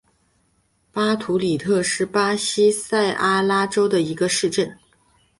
[0.91, 4.75] 巴图里特是巴西塞阿拉州的一个市镇。